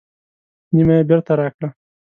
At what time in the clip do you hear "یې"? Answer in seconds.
0.99-1.07